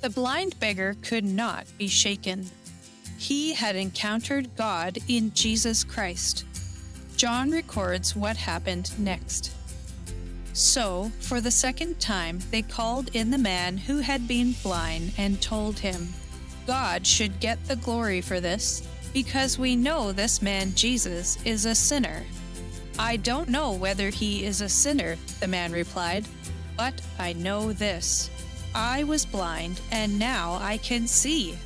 [0.00, 2.50] The blind beggar could not be shaken.
[3.18, 6.46] He had encountered God in Jesus Christ.
[7.16, 9.52] John records what happened next.
[10.54, 15.40] So, for the second time, they called in the man who had been blind and
[15.42, 16.08] told him,
[16.66, 21.74] God should get the glory for this, because we know this man Jesus is a
[21.74, 22.24] sinner.
[22.98, 26.26] I don't know whether he is a sinner, the man replied,
[26.76, 28.30] but I know this.
[28.74, 31.58] I was blind, and now I can see.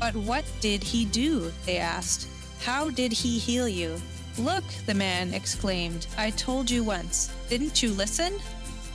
[0.00, 1.52] But what did he do?
[1.66, 2.26] They asked.
[2.62, 3.96] How did he heal you?
[4.36, 6.08] Look, the man exclaimed.
[6.18, 7.32] I told you once.
[7.48, 8.40] Didn't you listen?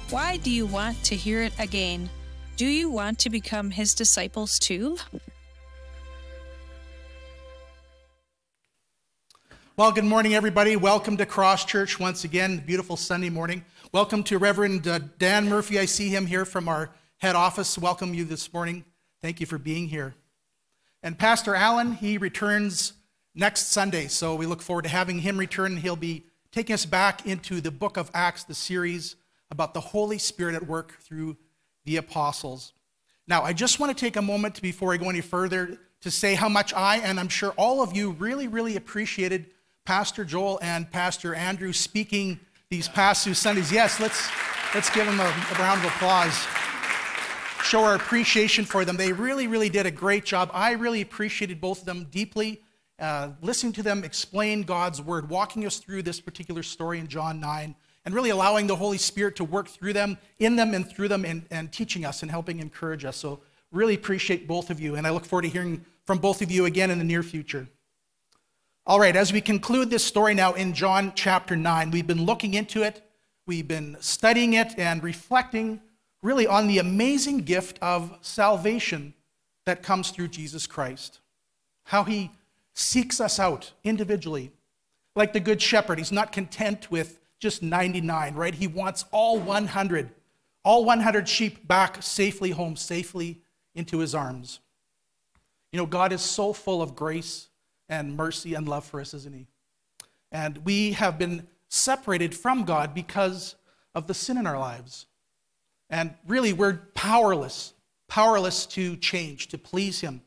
[0.10, 2.10] Why do you want to hear it again?
[2.58, 4.98] Do you want to become his disciples too?
[9.77, 10.76] Well, good morning, everybody.
[10.76, 12.63] Welcome to Cross Church once again.
[12.66, 13.63] Beautiful Sunday morning.
[13.94, 15.80] Welcome to Reverend uh, Dan Murphy.
[15.80, 17.77] I see him here from our head office.
[17.77, 18.84] Welcome you this morning.
[19.21, 20.16] Thank you for being here.
[21.02, 22.94] And Pastor Allen, he returns
[23.34, 24.08] next Sunday.
[24.08, 25.77] So we look forward to having him return.
[25.77, 29.16] He'll be taking us back into the book of Acts, the series
[29.52, 31.38] about the Holy Spirit at work through
[31.86, 32.74] the apostles.
[33.27, 36.36] Now, I just want to take a moment before I go any further to say
[36.36, 39.48] how much I, and I'm sure all of you, really, really appreciated
[39.86, 43.71] Pastor Joel and Pastor Andrew speaking these past two Sundays.
[43.71, 44.30] Yes, let's,
[44.74, 46.46] let's give them a, a round of applause.
[47.66, 48.96] Show our appreciation for them.
[48.96, 50.49] They really, really did a great job.
[50.54, 52.62] I really appreciated both of them deeply
[52.99, 57.40] uh, listening to them explain God's word, walking us through this particular story in John
[57.40, 61.10] 9, and really allowing the Holy Spirit to work through them, in them, and through
[61.10, 63.18] them, and, and teaching us and helping encourage us.
[63.18, 66.52] So, really appreciate both of you, and I look forward to hearing from both of
[66.52, 67.68] you again in the near future.
[68.88, 72.53] All right, as we conclude this story now in John chapter 9, we've been looking
[72.53, 73.03] into it,
[73.46, 75.81] we've been studying it, and reflecting
[76.25, 79.13] really on the amazing gift of salvation
[79.66, 81.19] that comes through Jesus Christ.
[81.84, 82.31] How he
[82.74, 84.52] seeks us out individually.
[85.16, 88.53] Like the Good Shepherd, he's not content with just 99, right?
[88.53, 90.09] He wants all 100,
[90.64, 93.40] all 100 sheep back safely home, safely
[93.75, 94.59] into his arms.
[95.72, 97.50] You know, God is so full of grace
[97.88, 99.46] and mercy and love for us, isn't he?
[100.31, 103.56] And we have been separated from God because
[103.94, 105.06] of the sin in our lives.
[105.90, 107.73] And really, we're powerless,
[108.07, 110.22] powerless to change, to please him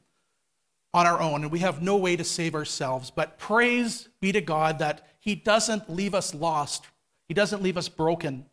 [0.95, 3.11] on our own, and we have no way to save ourselves.
[3.11, 6.87] But praise be to God that He doesn't leave us lost,
[7.27, 8.47] He doesn't leave us broken.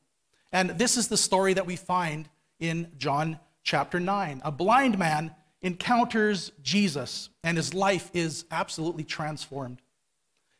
[0.51, 2.29] And this is the story that we find
[2.59, 4.41] in John chapter 9.
[4.43, 9.81] A blind man encounters Jesus, and his life is absolutely transformed.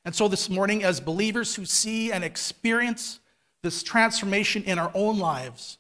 [0.04, 3.20] And so, this morning, as believers who see and experience
[3.62, 5.78] this transformation in our own lives,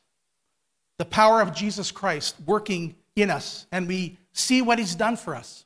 [0.97, 5.35] the power of Jesus Christ working in us, and we see what he's done for
[5.35, 5.66] us,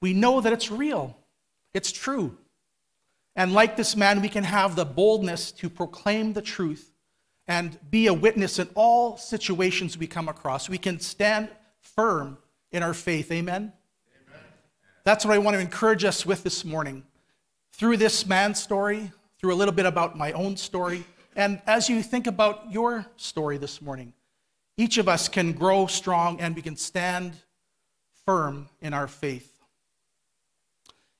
[0.00, 1.16] we know that it's real,
[1.74, 2.36] it's true.
[3.34, 6.92] And like this man, we can have the boldness to proclaim the truth
[7.48, 10.68] and be a witness in all situations we come across.
[10.68, 11.48] We can stand
[11.80, 12.38] firm
[12.70, 13.32] in our faith.
[13.32, 13.72] Amen?
[14.28, 14.40] Amen?
[15.04, 17.04] That's what I want to encourage us with this morning.
[17.72, 19.10] Through this man's story,
[19.40, 21.04] through a little bit about my own story,
[21.34, 24.12] and as you think about your story this morning,
[24.76, 27.34] each of us can grow strong and we can stand
[28.24, 29.48] firm in our faith.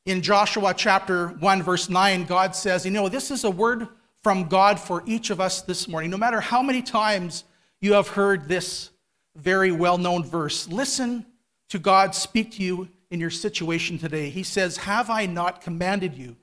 [0.05, 3.89] In Joshua chapter 1, verse 9, God says, You know, this is a word
[4.23, 6.11] from God for each of us this morning.
[6.11, 7.45] No matter how many times
[7.81, 8.91] you have heard this
[9.37, 11.25] very well known verse, listen
[11.69, 14.31] to God speak to you in your situation today.
[14.31, 16.37] He says, Have I not commanded you?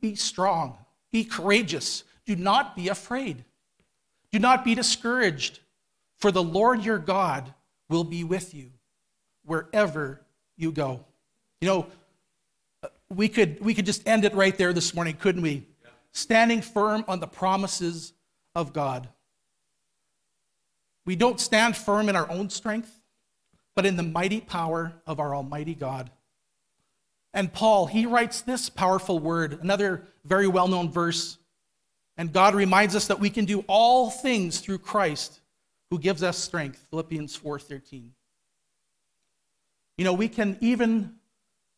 [0.00, 0.78] Be strong,
[1.10, 3.44] be courageous, do not be afraid,
[4.30, 5.60] do not be discouraged,
[6.18, 7.52] for the Lord your God
[7.88, 8.70] will be with you
[9.44, 10.20] wherever
[10.56, 11.04] you go.
[11.60, 11.86] You know,
[13.08, 15.66] we could, we could just end it right there this morning, couldn't we?
[15.82, 15.90] Yeah.
[16.12, 18.12] Standing firm on the promises
[18.54, 19.08] of God.
[21.04, 23.00] We don't stand firm in our own strength,
[23.74, 26.10] but in the mighty power of our Almighty God.
[27.34, 31.38] And Paul, he writes this powerful word, another very well known verse.
[32.16, 35.40] And God reminds us that we can do all things through Christ
[35.90, 36.86] who gives us strength.
[36.90, 38.12] Philippians 4:13.
[39.98, 41.16] You know, we can even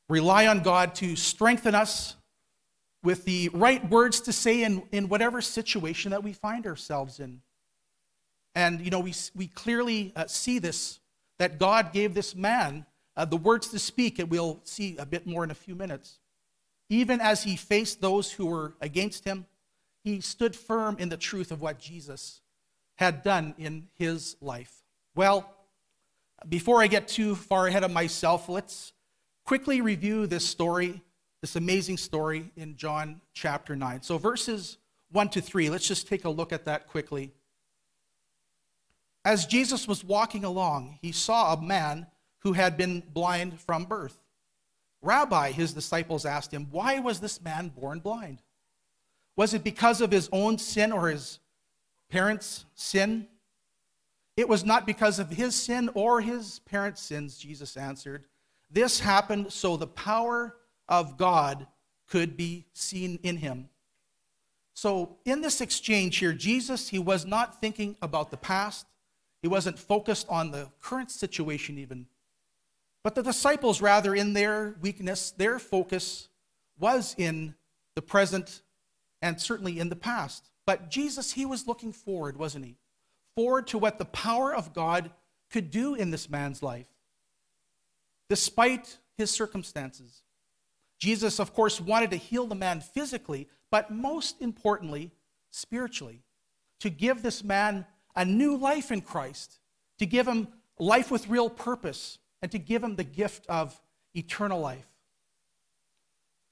[0.08, 2.16] rely on God to strengthen us
[3.02, 7.42] with the right words to say in, in whatever situation that we find ourselves in.
[8.54, 11.00] And, you know, we, we clearly uh, see this
[11.38, 12.86] that God gave this man
[13.16, 16.18] uh, the words to speak, and we'll see a bit more in a few minutes.
[16.88, 19.46] Even as he faced those who were against him,
[20.04, 22.42] he stood firm in the truth of what Jesus
[22.96, 24.84] had done in his life.
[25.16, 25.50] Well,
[26.48, 28.92] before I get too far ahead of myself, let's
[29.44, 31.02] quickly review this story,
[31.40, 34.02] this amazing story in John chapter 9.
[34.02, 34.76] So, verses
[35.10, 37.32] 1 to 3, let's just take a look at that quickly.
[39.24, 42.06] As Jesus was walking along, he saw a man
[42.40, 44.20] who had been blind from birth.
[45.00, 48.42] Rabbi, his disciples asked him, Why was this man born blind?
[49.36, 51.40] Was it because of his own sin or his
[52.08, 53.26] parents' sin?
[54.36, 58.24] It was not because of his sin or his parents' sins, Jesus answered.
[58.70, 60.56] This happened so the power
[60.88, 61.66] of God
[62.08, 63.68] could be seen in him.
[64.74, 68.86] So, in this exchange here, Jesus, he was not thinking about the past.
[69.40, 72.06] He wasn't focused on the current situation, even.
[73.04, 76.28] But the disciples, rather, in their weakness, their focus
[76.78, 77.54] was in
[77.94, 78.62] the present
[79.24, 80.50] and certainly in the past.
[80.66, 82.76] But Jesus, he was looking forward, wasn't he?
[83.34, 85.10] Forward to what the power of God
[85.50, 86.88] could do in this man's life,
[88.28, 90.22] despite his circumstances.
[90.98, 95.10] Jesus, of course, wanted to heal the man physically, but most importantly,
[95.50, 96.22] spiritually,
[96.80, 99.58] to give this man a new life in Christ,
[99.98, 100.48] to give him
[100.78, 103.80] life with real purpose, and to give him the gift of
[104.14, 104.90] eternal life.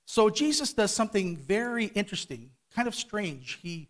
[0.06, 3.58] So Jesus does something very interesting, kind of strange.
[3.62, 3.88] He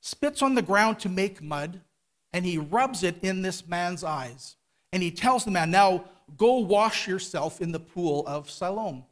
[0.00, 1.80] spits on the ground to make mud,
[2.32, 4.56] and he rubs it in this man's eyes.
[4.92, 6.04] And he tells the man, Now
[6.36, 9.04] go wash yourself in the pool of Siloam.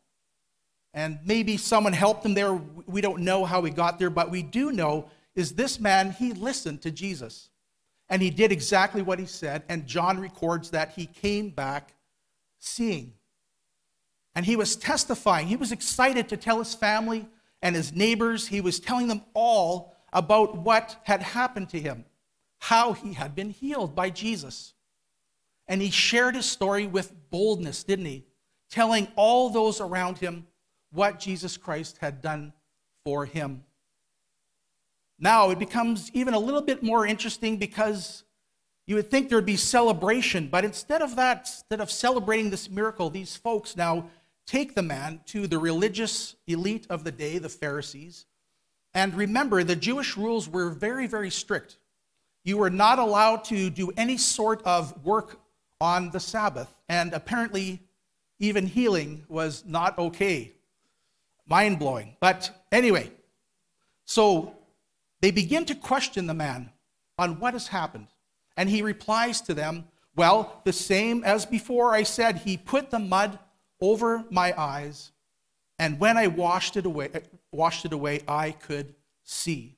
[0.92, 2.54] And maybe someone helped him there.
[2.86, 6.32] We don't know how he got there, but we do know is this man, he
[6.32, 7.50] listened to Jesus.
[8.08, 9.62] And he did exactly what he said.
[9.68, 11.94] And John records that he came back
[12.58, 13.14] seeing.
[14.34, 15.46] And he was testifying.
[15.46, 17.28] He was excited to tell his family
[17.62, 18.48] and his neighbors.
[18.48, 22.04] He was telling them all about what had happened to him,
[22.58, 24.74] how he had been healed by Jesus.
[25.68, 28.24] And he shared his story with boldness, didn't he?
[28.70, 30.46] Telling all those around him
[30.90, 32.52] what Jesus Christ had done
[33.04, 33.64] for him.
[35.18, 38.24] Now it becomes even a little bit more interesting because
[38.86, 43.10] you would think there'd be celebration, but instead of that, instead of celebrating this miracle,
[43.10, 44.10] these folks now
[44.50, 48.26] take the man to the religious elite of the day, the Pharisees.
[48.92, 51.78] And remember, the Jewish rules were very, very strict.
[52.42, 55.38] You were not allowed to do any sort of work
[55.80, 57.80] on the Sabbath, and apparently,
[58.40, 60.52] even healing was not okay.
[61.46, 62.16] Mind blowing.
[62.18, 63.12] But anyway,
[64.04, 64.56] so
[65.20, 66.70] they begin to question the man
[67.18, 68.08] on what has happened.
[68.56, 69.84] And he replies to them,
[70.16, 73.38] Well, the same as before I said, he put the mud
[73.80, 75.12] over my eyes,
[75.78, 77.10] and when I washed it away,
[77.52, 78.94] washed it away, I could
[79.24, 79.76] see.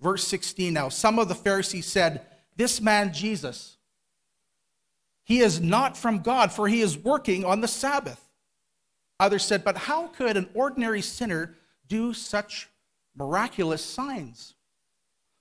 [0.00, 2.26] Verse 16 now, some of the Pharisees said,
[2.56, 3.76] This man Jesus,
[5.24, 8.28] he is not from God, for he is working on the Sabbath.
[9.20, 11.54] Others said, But how could an ordinary sinner
[11.88, 12.68] do such
[13.16, 14.54] miraculous signs?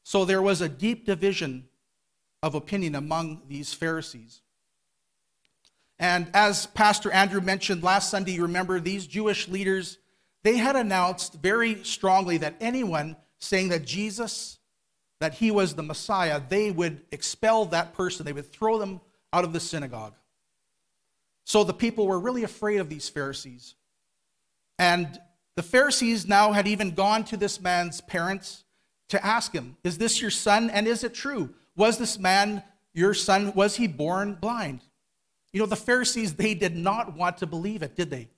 [0.04, 1.68] So there was a deep division
[2.44, 4.42] of opinion among these Pharisees.
[6.02, 10.00] And as Pastor Andrew mentioned last Sunday, you remember these Jewish leaders,
[10.44, 14.58] they had announced very strongly that anyone saying that Jesus,
[15.20, 18.26] that he was the Messiah, they would expel that person.
[18.26, 19.00] They would throw them
[19.32, 20.16] out of the synagogue.
[21.44, 23.76] So the people were really afraid of these Pharisees.
[24.80, 25.22] And
[25.56, 28.64] the Pharisees now had even gone to this man's parents
[29.10, 30.72] to ask him, Is this your son?
[30.72, 31.54] And is it true?
[31.76, 33.54] Was this man your son?
[33.54, 34.82] Was he born blind?
[35.54, 38.30] You know, the Pharisees, they did not want to believe it, did they?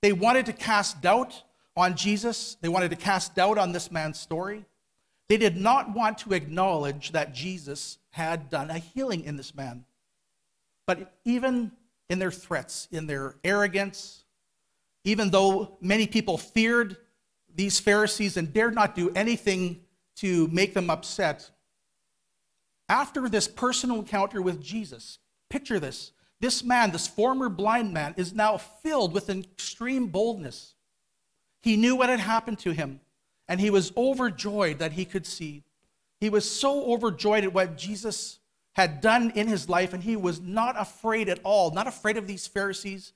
[0.00, 1.42] They wanted to cast doubt
[1.76, 4.66] on Jesus, they wanted to cast doubt on this man's story.
[5.28, 9.86] They did not want to acknowledge that Jesus had done a healing in this man.
[10.86, 11.72] But even
[12.10, 14.24] in their threats, in their arrogance,
[15.04, 16.98] even though many people feared
[17.54, 19.80] these Pharisees and dared not do anything
[20.16, 21.50] to make them upset,
[22.88, 26.12] after this personal encounter with Jesus, picture this
[26.42, 30.74] this man, this former blind man, is now filled with extreme boldness.
[31.62, 33.00] He knew what had happened to him,
[33.48, 35.62] and he was overjoyed that he could see.
[36.20, 38.40] He was so overjoyed at what Jesus
[38.72, 42.26] had done in his life, and he was not afraid at all, not afraid of
[42.26, 43.12] these Pharisees,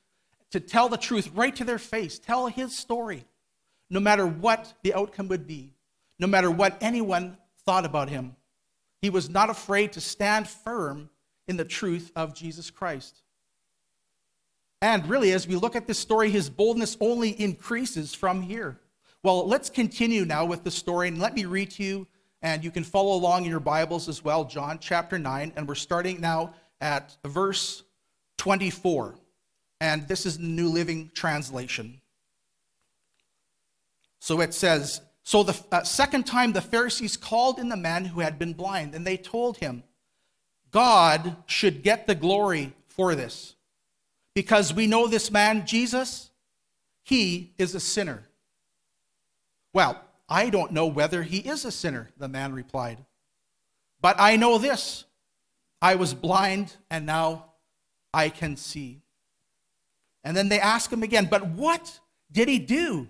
[0.52, 3.24] to tell the truth right to their face, tell his story,
[3.90, 5.72] no matter what the outcome would be,
[6.20, 8.36] no matter what anyone thought about him.
[9.02, 11.10] He was not afraid to stand firm
[11.48, 13.22] in the truth of Jesus Christ.
[14.82, 18.78] And really, as we look at this story, his boldness only increases from here.
[19.22, 22.06] Well, let's continue now with the story, and let me read to you,
[22.42, 25.74] and you can follow along in your Bibles as well, John chapter 9, and we're
[25.74, 27.82] starting now at verse
[28.36, 29.16] 24.
[29.80, 32.00] And this is the New Living Translation.
[34.20, 38.20] So it says, So the uh, second time the Pharisees called in the man who
[38.20, 39.82] had been blind, and they told him,
[40.76, 43.54] God should get the glory for this.
[44.34, 46.28] Because we know this man, Jesus,
[47.02, 48.24] he is a sinner.
[49.72, 52.98] Well, I don't know whether he is a sinner, the man replied.
[54.02, 55.06] But I know this
[55.80, 57.46] I was blind, and now
[58.12, 59.00] I can see.
[60.24, 63.08] And then they ask him again, But what did he do?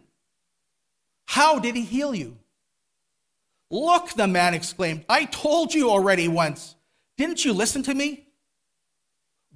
[1.25, 2.37] How did he heal you?
[3.73, 6.76] Look, the man exclaimed, I told you already once.
[7.17, 8.27] Didn't you listen to me?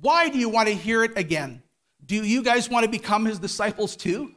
[0.00, 1.62] Why do you want to hear it again?
[2.05, 4.35] Do you guys want to become his disciples too?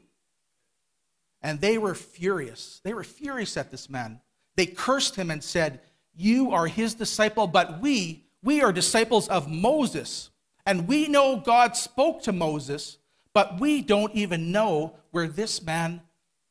[1.41, 2.81] And they were furious.
[2.83, 4.19] They were furious at this man.
[4.55, 5.79] They cursed him and said,
[6.15, 10.29] You are his disciple, but we, we are disciples of Moses.
[10.65, 12.97] And we know God spoke to Moses,
[13.33, 16.01] but we don't even know where this man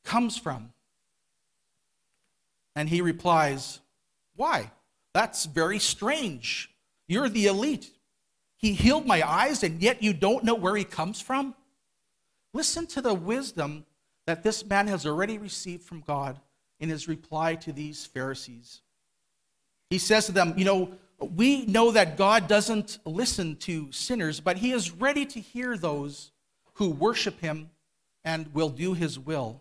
[0.04, 0.72] comes from.
[2.74, 3.80] And he replies,
[4.36, 4.70] Why?
[5.12, 6.70] That's very strange.
[7.06, 7.90] You're the elite.
[8.56, 11.54] He healed my eyes, and yet you don't know where he comes from?
[12.54, 13.84] Listen to the wisdom
[14.26, 16.38] that this man has already received from God
[16.78, 18.82] in his reply to these Pharisees.
[19.90, 24.58] He says to them, You know, we know that God doesn't listen to sinners, but
[24.58, 26.30] he is ready to hear those
[26.74, 27.70] who worship him
[28.24, 29.60] and will do his will.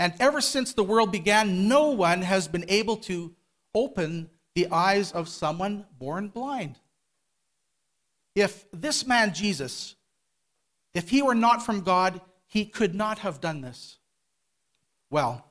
[0.00, 3.34] And ever since the world began, no one has been able to
[3.74, 6.78] open the eyes of someone born blind.
[8.34, 9.96] If this man, Jesus,
[10.94, 13.98] if he were not from God, he could not have done this.
[15.10, 15.44] Well,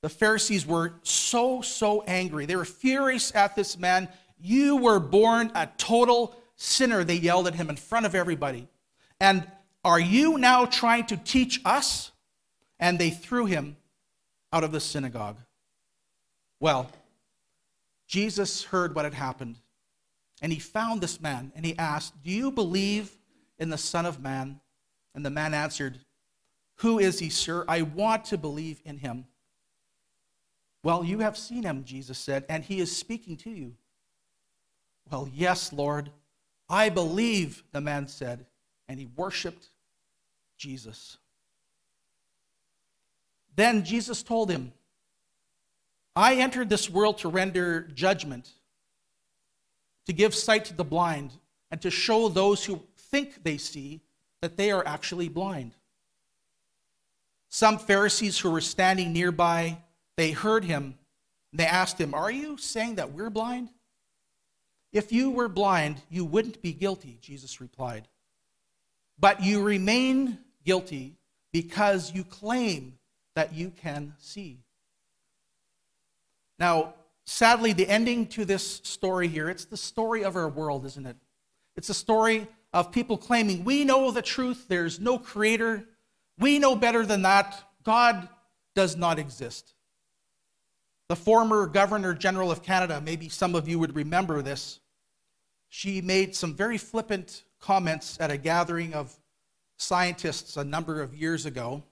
[0.00, 2.46] the Pharisees were so, so angry.
[2.46, 4.08] They were furious at this man.
[4.38, 8.68] You were born a total sinner, they yelled at him in front of everybody.
[9.20, 9.46] And
[9.84, 12.12] are you now trying to teach us?
[12.78, 13.76] And they threw him
[14.52, 15.38] out of the synagogue.
[16.60, 16.90] Well,
[18.14, 19.56] Jesus heard what had happened,
[20.40, 23.10] and he found this man, and he asked, Do you believe
[23.58, 24.60] in the Son of Man?
[25.16, 25.98] And the man answered,
[26.76, 27.64] Who is he, sir?
[27.66, 29.24] I want to believe in him.
[30.84, 33.74] Well, you have seen him, Jesus said, and he is speaking to you.
[35.10, 36.10] Well, yes, Lord,
[36.68, 38.46] I believe, the man said,
[38.88, 39.70] and he worshiped
[40.56, 41.16] Jesus.
[43.56, 44.72] Then Jesus told him,
[46.16, 48.50] I entered this world to render judgment,
[50.06, 51.32] to give sight to the blind,
[51.70, 54.00] and to show those who think they see
[54.40, 55.72] that they are actually blind.
[57.48, 59.78] Some Pharisees who were standing nearby,
[60.16, 60.98] they heard him.
[61.52, 63.70] and They asked him, Are you saying that we're blind?
[64.92, 68.06] If you were blind, you wouldn't be guilty, Jesus replied.
[69.18, 71.16] But you remain guilty
[71.52, 72.98] because you claim
[73.34, 74.63] that you can see.
[76.64, 76.94] Now,
[77.26, 81.18] sadly, the ending to this story here, it's the story of our world, isn't it?
[81.76, 85.84] It's a story of people claiming, we know the truth, there's no creator,
[86.38, 88.30] we know better than that, God
[88.74, 89.74] does not exist.
[91.08, 94.80] The former Governor General of Canada, maybe some of you would remember this,
[95.68, 99.14] she made some very flippant comments at a gathering of
[99.76, 101.82] scientists a number of years ago.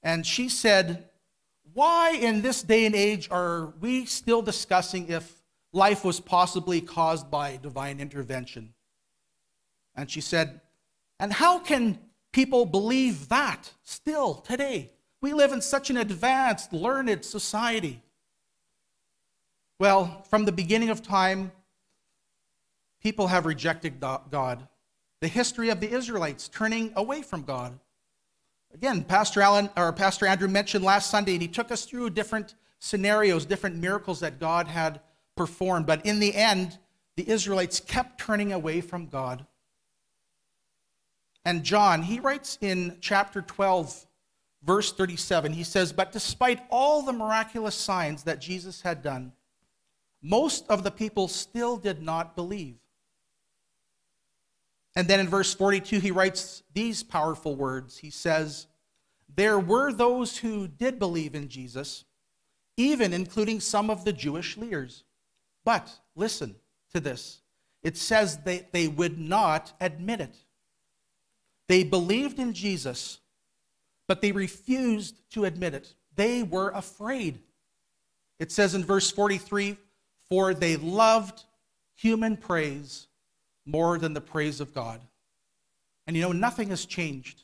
[0.00, 1.08] And she said,
[1.74, 7.30] Why in this day and age are we still discussing if life was possibly caused
[7.30, 8.74] by divine intervention?
[9.94, 10.60] And she said,
[11.18, 11.98] And how can
[12.32, 14.90] people believe that still today?
[15.20, 18.02] We live in such an advanced, learned society.
[19.78, 21.52] Well, from the beginning of time,
[23.02, 24.68] people have rejected God.
[25.20, 27.78] The history of the Israelites turning away from God.
[28.74, 32.54] Again, Pastor Allen or Pastor Andrew mentioned last Sunday, and he took us through different
[32.78, 35.00] scenarios, different miracles that God had
[35.36, 35.86] performed.
[35.86, 36.78] But in the end,
[37.16, 39.46] the Israelites kept turning away from God.
[41.44, 44.06] And John, he writes in chapter 12,
[44.62, 49.32] verse 37, he says, But despite all the miraculous signs that Jesus had done,
[50.22, 52.76] most of the people still did not believe.
[54.94, 57.98] And then in verse 42, he writes these powerful words.
[57.98, 58.66] He says,
[59.34, 62.04] There were those who did believe in Jesus,
[62.76, 65.04] even including some of the Jewish leaders.
[65.64, 66.56] But listen
[66.92, 67.40] to this
[67.82, 70.36] it says they, they would not admit it.
[71.68, 73.18] They believed in Jesus,
[74.06, 75.94] but they refused to admit it.
[76.14, 77.40] They were afraid.
[78.38, 79.78] It says in verse 43
[80.28, 81.44] For they loved
[81.94, 83.08] human praise
[83.64, 85.00] more than the praise of God.
[86.06, 87.42] And you know, nothing has changed.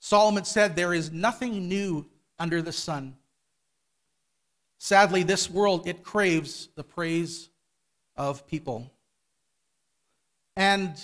[0.00, 2.06] Solomon said, There is nothing new
[2.38, 3.16] under the sun.
[4.78, 7.48] Sadly, this world, it craves the praise
[8.16, 8.90] of people.
[10.56, 10.94] And,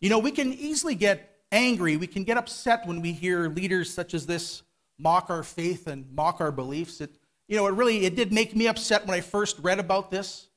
[0.00, 3.92] you know, we can easily get angry, we can get upset when we hear leaders
[3.92, 4.62] such as this
[4.98, 7.00] mock our faith and mock our beliefs.
[7.00, 7.10] It,
[7.48, 10.48] you know, it really, it did make me upset when I first read about this,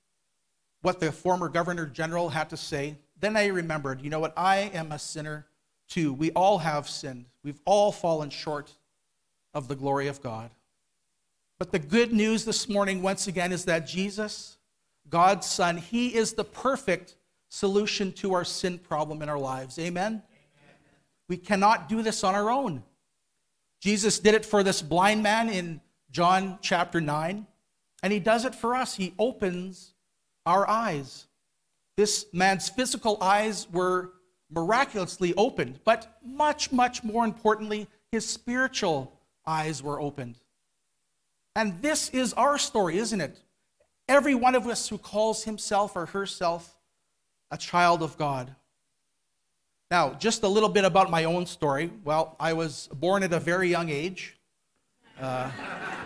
[0.81, 2.97] what the former governor general had to say.
[3.19, 5.47] Then I remembered, you know what, I am a sinner
[5.87, 6.13] too.
[6.13, 7.25] We all have sinned.
[7.43, 8.71] We've all fallen short
[9.53, 10.51] of the glory of God.
[11.59, 14.57] But the good news this morning, once again, is that Jesus,
[15.09, 17.15] God's Son, He is the perfect
[17.49, 19.79] solution to our sin problem in our lives.
[19.79, 20.05] Amen?
[20.05, 20.23] Amen?
[21.27, 22.83] We cannot do this on our own.
[23.79, 25.81] Jesus did it for this blind man in
[26.11, 27.47] John chapter 9,
[28.03, 28.95] and He does it for us.
[28.95, 29.93] He opens
[30.47, 31.27] our eyes.
[31.97, 34.13] This man's physical eyes were
[34.49, 39.11] miraculously opened, but much, much more importantly, his spiritual
[39.45, 40.35] eyes were opened.
[41.55, 43.37] And this is our story, isn't it?
[44.07, 46.77] Every one of us who calls himself or herself
[47.51, 48.55] a child of God.
[49.91, 51.91] Now, just a little bit about my own story.
[52.05, 54.37] Well, I was born at a very young age.
[55.19, 55.49] Uh,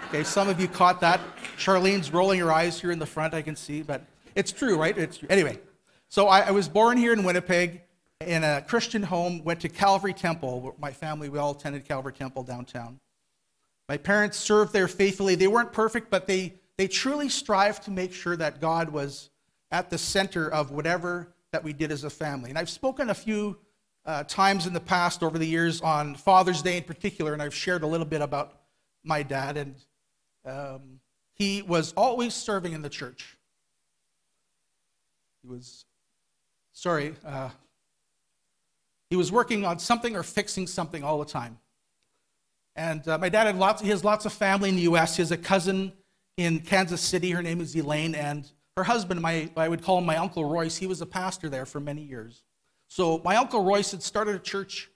[0.07, 1.19] okay, some of you caught that.
[1.57, 4.03] Charlene's rolling her eyes here in the front, I can see, but
[4.35, 4.97] it's true, right?
[4.97, 5.27] It's true.
[5.29, 5.59] Anyway,
[6.09, 7.81] so I, I was born here in Winnipeg
[8.25, 10.75] in a Christian home, went to Calvary Temple.
[10.79, 12.99] My family, we all attended Calvary Temple downtown.
[13.89, 15.35] My parents served there faithfully.
[15.35, 19.29] They weren't perfect, but they, they truly strived to make sure that God was
[19.71, 22.49] at the center of whatever that we did as a family.
[22.49, 23.57] And I've spoken a few
[24.05, 27.53] uh, times in the past over the years on Father's Day in particular, and I've
[27.53, 28.61] shared a little bit about
[29.03, 29.57] my dad.
[29.57, 29.75] And
[30.45, 30.99] um,
[31.33, 33.37] he was always serving in the church.
[35.41, 35.85] He was,
[36.71, 37.49] sorry, uh,
[39.09, 41.57] he was working on something or fixing something all the time.
[42.75, 45.17] And uh, my dad had lots, he has lots of family in the U.S.
[45.17, 45.91] He has a cousin
[46.37, 47.31] in Kansas City.
[47.31, 48.15] Her name is Elaine.
[48.15, 51.49] And her husband, my, I would call him my Uncle Royce, he was a pastor
[51.49, 52.43] there for many years.
[52.87, 54.89] So my Uncle Royce had started a church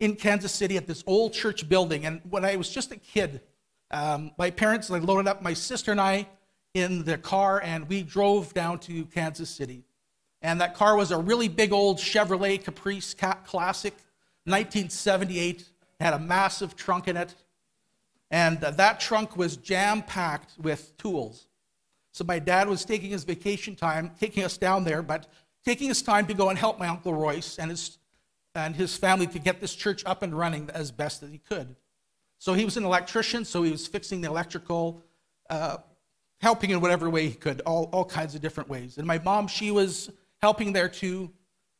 [0.00, 2.06] in Kansas City at this old church building.
[2.06, 3.40] And when I was just a kid,
[3.90, 6.28] um, my parents like, loaded up my sister and I
[6.74, 9.84] in the car, and we drove down to Kansas City.
[10.42, 13.94] And that car was a really big old Chevrolet Caprice Classic,
[14.44, 15.64] 1978.
[16.00, 17.34] Had a massive trunk in it.
[18.30, 21.46] And that trunk was jam packed with tools.
[22.12, 25.26] So my dad was taking his vacation time, taking us down there, but
[25.64, 27.98] taking his time to go and help my Uncle Royce and his,
[28.54, 31.76] and his family to get this church up and running as best as he could.
[32.38, 35.02] So he was an electrician, so he was fixing the electrical,
[35.50, 35.78] uh,
[36.40, 38.98] helping in whatever way he could, all, all kinds of different ways.
[38.98, 41.30] And my mom, she was helping there too,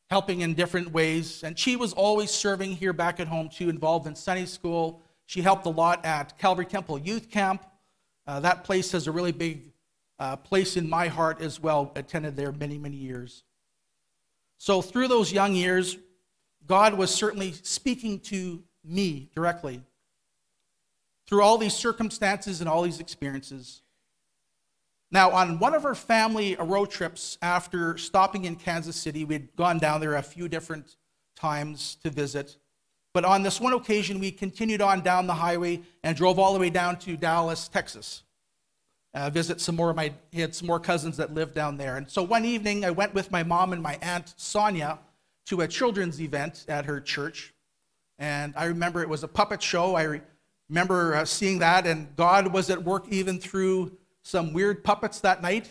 [0.09, 1.43] helping in different ways.
[1.43, 5.01] And she was always serving here back at home too, involved in Sunday school.
[5.25, 7.65] She helped a lot at Calvary Temple Youth Camp.
[8.25, 9.71] Uh, that place has a really big
[10.19, 11.91] uh, place in my heart as well.
[11.95, 13.43] Attended there many, many years.
[14.57, 15.97] So through those young years,
[16.67, 19.81] God was certainly speaking to me directly.
[21.27, 23.81] Through all these circumstances and all these experiences,
[25.11, 29.79] now, on one of our family road trips after stopping in Kansas City, we'd gone
[29.79, 30.97] down there a few different
[31.35, 32.57] times to visit.
[33.11, 36.59] But on this one occasion, we continued on down the highway and drove all the
[36.59, 38.21] way down to Dallas, Texas.
[39.15, 41.97] Uh, visit some more of my, he had some more cousins that lived down there.
[41.97, 44.99] And so one evening, I went with my mom and my aunt Sonia
[45.47, 47.55] to a children's event at her church.
[48.19, 49.95] And I remember it was a puppet show.
[49.95, 50.21] I
[50.69, 53.97] remember uh, seeing that, and God was at work even through
[54.29, 55.67] some weird puppets that night.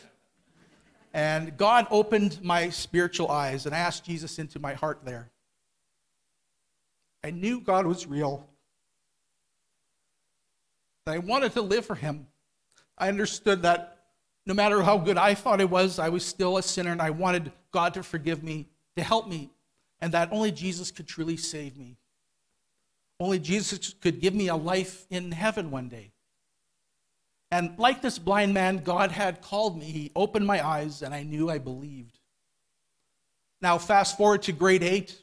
[1.15, 5.31] And God opened my spiritual eyes and I asked Jesus into my heart there.
[7.23, 8.47] I knew God was real.
[11.07, 12.27] I wanted to live for him.
[12.99, 13.97] I understood that
[14.45, 17.11] no matter how good I thought I was, I was still a sinner and I
[17.11, 19.51] wanted God to forgive me, to help me,
[20.01, 21.97] and that only Jesus could truly save me.
[23.21, 26.13] Only Jesus could give me a life in heaven one day.
[27.51, 29.87] And like this blind man, God had called me.
[29.87, 32.19] He opened my eyes, and I knew I believed.
[33.61, 35.19] Now, fast forward to grade eight,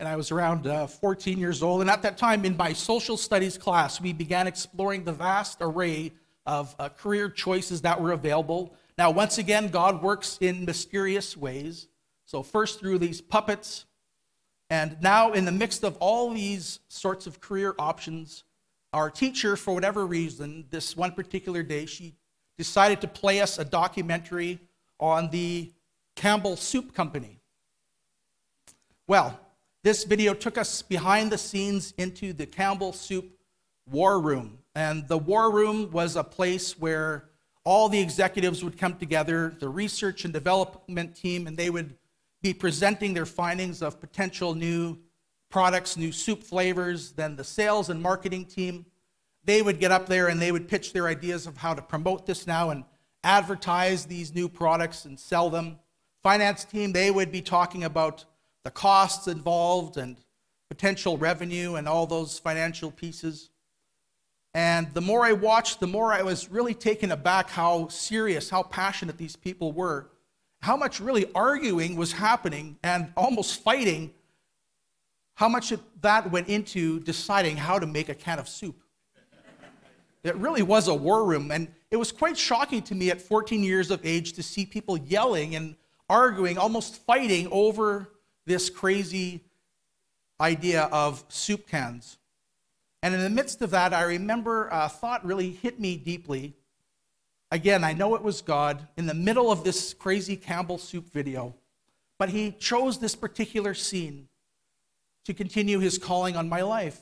[0.00, 1.82] and I was around uh, 14 years old.
[1.82, 6.12] And at that time, in my social studies class, we began exploring the vast array
[6.46, 8.74] of uh, career choices that were available.
[8.98, 11.88] Now, once again, God works in mysterious ways.
[12.24, 13.84] So, first through these puppets,
[14.70, 18.44] and now in the midst of all these sorts of career options,
[18.92, 22.14] our teacher, for whatever reason, this one particular day, she
[22.58, 24.60] decided to play us a documentary
[25.00, 25.72] on the
[26.14, 27.40] Campbell Soup Company.
[29.06, 29.38] Well,
[29.82, 33.28] this video took us behind the scenes into the Campbell Soup
[33.90, 34.58] War Room.
[34.74, 37.24] And the War Room was a place where
[37.64, 41.96] all the executives would come together, the research and development team, and they would
[42.42, 44.98] be presenting their findings of potential new
[45.52, 47.12] products, new soup flavors.
[47.12, 48.86] Then the sales and marketing team,
[49.44, 52.26] they would get up there and they would pitch their ideas of how to promote
[52.26, 52.84] this now and
[53.22, 55.78] advertise these new products and sell them.
[56.22, 58.24] Finance team, they would be talking about
[58.64, 60.16] the costs involved and
[60.68, 63.50] potential revenue and all those financial pieces.
[64.54, 68.62] And the more I watched, the more I was really taken aback how serious, how
[68.62, 70.10] passionate these people were,
[70.60, 74.14] how much really arguing was happening and almost fighting,
[75.34, 78.82] how much that went into deciding how to make a can of soup.
[80.24, 81.50] It really was a war room.
[81.50, 84.96] And it was quite shocking to me at 14 years of age to see people
[84.96, 85.74] yelling and
[86.08, 88.08] arguing, almost fighting over
[88.46, 89.44] this crazy
[90.40, 92.18] idea of soup cans.
[93.02, 96.54] And in the midst of that, I remember a thought really hit me deeply.
[97.50, 101.54] Again, I know it was God in the middle of this crazy Campbell soup video,
[102.18, 104.28] but He chose this particular scene
[105.24, 107.00] to continue His calling on my life.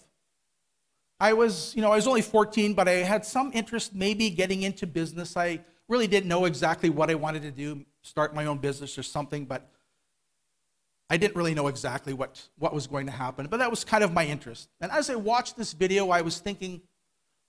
[1.19, 4.63] I was, you know, I was only 14, but I had some interest maybe getting
[4.63, 5.37] into business.
[5.37, 9.03] I really didn't know exactly what I wanted to do, start my own business or
[9.03, 9.71] something, but
[11.11, 14.05] I didn't really know exactly what, what was going to happen, but that was kind
[14.05, 14.71] of my interest.
[14.81, 16.81] And as I watched this video, I was thinking,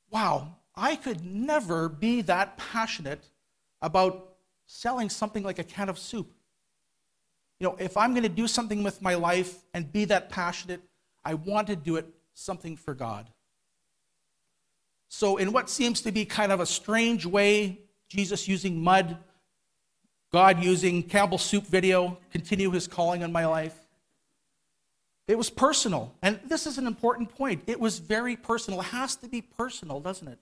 [0.10, 3.24] wow, I could never be that passionate
[3.82, 4.34] about
[4.66, 6.34] selling something like a can of soup.
[7.62, 10.82] You know, if I'm going to do something with my life and be that passionate,
[11.24, 13.30] I want to do it something for God.
[15.10, 19.16] So, in what seems to be kind of a strange way, Jesus using mud
[20.32, 23.76] God using Campbell Soup video, continue his calling on my life.
[25.28, 26.16] It was personal.
[26.22, 27.64] And this is an important point.
[27.68, 28.80] It was very personal.
[28.80, 30.40] It has to be personal, doesn't it?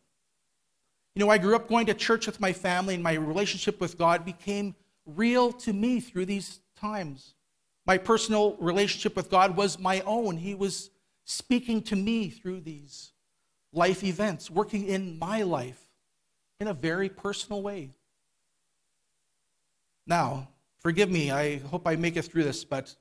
[1.16, 3.98] You know, I grew up going to church with my family, and my relationship with
[3.98, 7.34] God became real to me through these times.
[7.86, 10.38] My personal relationship with God was my own.
[10.38, 10.90] He was
[11.26, 13.12] speaking to me through these
[13.74, 15.80] life events, working in my life
[16.60, 17.92] in a very personal way.
[20.06, 22.96] Now, forgive me, I hope I make it through this, but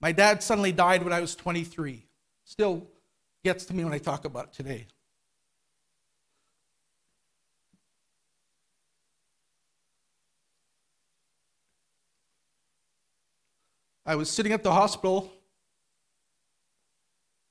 [0.00, 2.04] my dad suddenly died when I was 23.
[2.44, 2.86] Still
[3.44, 4.86] gets to me when I talk about it today.
[14.08, 15.32] I was sitting at the hospital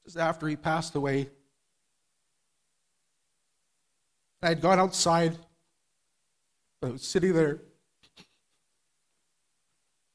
[0.06, 1.30] just after he passed away.
[4.42, 5.38] I had gone outside.
[6.82, 7.60] I was sitting there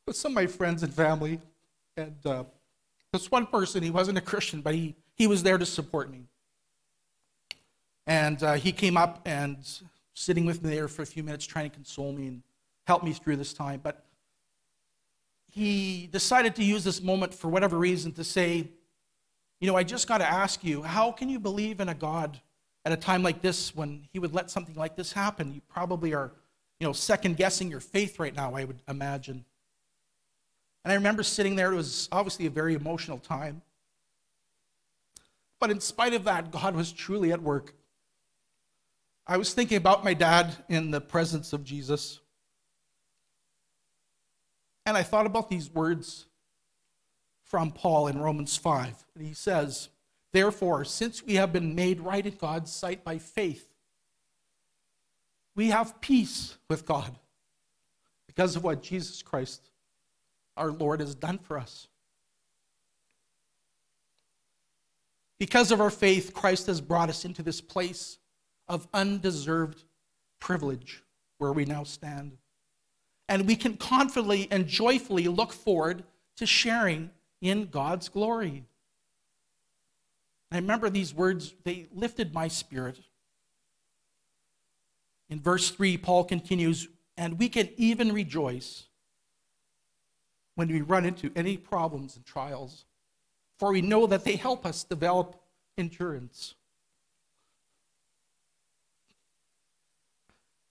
[0.06, 1.40] with some of my friends and family.
[1.98, 2.44] And uh,
[3.12, 6.22] this one person, he wasn't a Christian, but he, he was there to support me.
[8.06, 9.58] And uh, he came up and
[10.14, 12.42] sitting with me there for a few minutes, trying to console me and
[12.86, 13.80] help me through this time.
[13.82, 14.06] But
[15.50, 18.68] he decided to use this moment for whatever reason to say,
[19.58, 22.40] you know, I just got to ask you, how can you believe in a God
[22.84, 25.52] at a time like this when he would let something like this happen?
[25.52, 26.32] You probably are,
[26.78, 29.44] you know, second guessing your faith right now, I would imagine.
[30.84, 33.60] And I remember sitting there, it was obviously a very emotional time.
[35.58, 37.74] But in spite of that, God was truly at work.
[39.26, 42.19] I was thinking about my dad in the presence of Jesus.
[44.86, 46.26] And I thought about these words
[47.44, 49.04] from Paul in Romans 5.
[49.14, 49.88] And he says,
[50.32, 53.66] Therefore, since we have been made right in God's sight by faith,
[55.56, 57.18] we have peace with God
[58.26, 59.70] because of what Jesus Christ
[60.56, 61.88] our Lord has done for us.
[65.38, 68.18] Because of our faith, Christ has brought us into this place
[68.68, 69.82] of undeserved
[70.38, 71.02] privilege
[71.38, 72.36] where we now stand.
[73.30, 76.02] And we can confidently and joyfully look forward
[76.36, 78.64] to sharing in God's glory.
[80.50, 82.98] I remember these words, they lifted my spirit.
[85.28, 88.86] In verse 3, Paul continues, and we can even rejoice
[90.56, 92.84] when we run into any problems and trials,
[93.58, 95.40] for we know that they help us develop
[95.78, 96.56] endurance.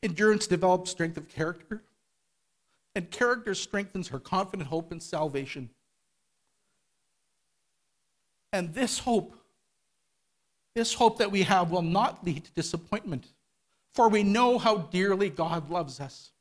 [0.04, 1.84] Endurance develops strength of character,
[3.00, 5.70] and character strengthens her confident hope in salvation.
[8.52, 9.38] And this hope,
[10.76, 13.28] this hope that we have, will not lead to disappointment,
[13.94, 16.34] for we know how dearly God loves us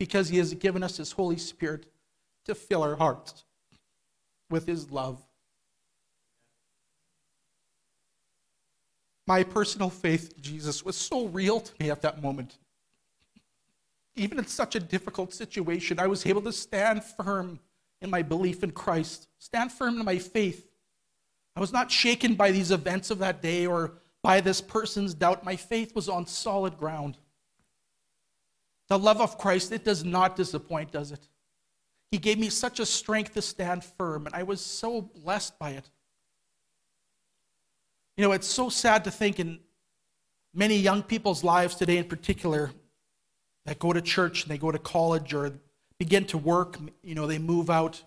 [0.00, 1.86] because He has given us His Holy Spirit
[2.46, 3.44] to fill our hearts
[4.50, 5.22] with His love.
[9.28, 12.58] My personal faith in Jesus was so real to me at that moment.
[14.20, 17.58] Even in such a difficult situation, I was able to stand firm
[18.02, 20.68] in my belief in Christ, stand firm in my faith.
[21.56, 25.42] I was not shaken by these events of that day or by this person's doubt.
[25.42, 27.16] My faith was on solid ground.
[28.88, 31.26] The love of Christ, it does not disappoint, does it?
[32.10, 35.70] He gave me such a strength to stand firm, and I was so blessed by
[35.70, 35.88] it.
[38.18, 39.60] You know, it's so sad to think in
[40.52, 42.70] many young people's lives today, in particular,
[43.70, 45.52] that go to church and they go to college or
[45.96, 48.02] begin to work, you know, they move out.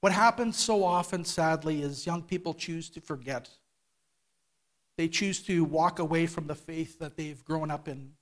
[0.00, 3.50] What happens so often, sadly, is young people choose to forget.
[4.96, 8.12] They choose to walk away from the faith that they've grown up in.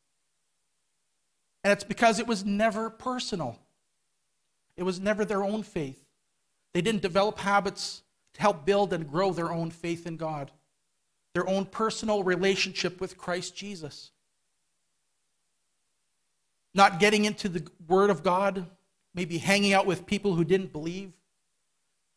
[1.63, 3.59] And it's because it was never personal,
[4.79, 6.03] it was never their own faith.
[6.73, 8.01] They didn't develop habits
[8.33, 10.51] to help build and grow their own faith in God,
[11.35, 14.13] their own personal relationship with Christ Jesus.
[16.75, 18.67] Not getting into the Word of God,
[19.15, 21.13] maybe hanging out with people who didn't believe,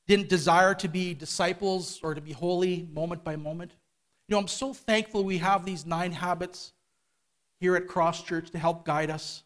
[0.08, 3.72] didn't desire to be disciples or to be holy moment by moment.
[4.28, 6.74] You know, I'm so thankful we have these nine habits
[7.60, 9.43] here at Cross Church to help guide us.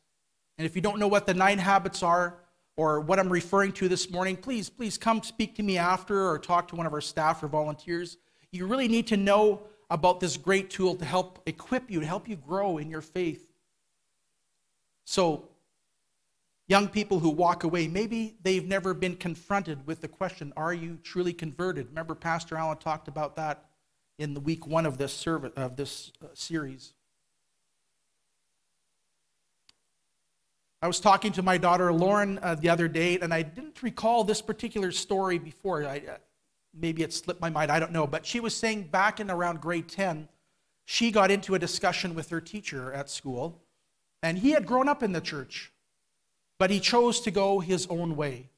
[0.58, 2.38] And if you don't know what the nine habits are
[2.78, 6.40] or what I'm referring to this morning, please, please come speak to me after or
[6.40, 8.18] talk to one of our staff or volunteers.
[8.52, 12.28] You really need to know about this great tool to help equip you, to help
[12.28, 13.51] you grow in your faith.
[15.12, 15.50] So,
[16.70, 21.00] young people who walk away, maybe they've never been confronted with the question, Are you
[21.04, 21.90] truly converted?
[21.90, 23.66] Remember, Pastor Allen talked about that
[24.18, 26.94] in the week one of this, service, of this uh, series.
[30.82, 34.24] I was talking to my daughter Lauren uh, the other day, and I didn't recall
[34.24, 35.84] this particular story before.
[35.84, 36.18] I, uh,
[36.74, 38.08] maybe it slipped my mind, I don't know.
[38.08, 40.30] But she was saying back in around grade 10,
[40.86, 43.62] she got into a discussion with her teacher at school,
[44.24, 45.72] and he had grown up in the church,
[46.58, 48.50] but he chose to go his own way.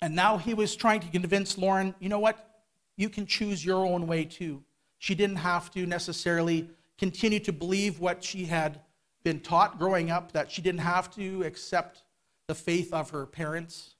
[0.00, 2.62] And now he was trying to convince Lauren, you know what?
[2.96, 4.62] You can choose your own way too.
[4.98, 8.80] She didn't have to necessarily continue to believe what she had
[9.22, 12.02] been taught growing up that she didn't have to accept
[12.46, 13.96] the faith of her parents.